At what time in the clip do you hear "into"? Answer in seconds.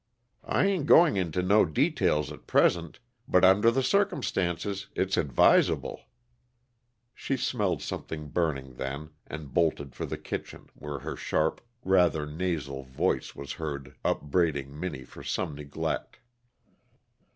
1.15-1.43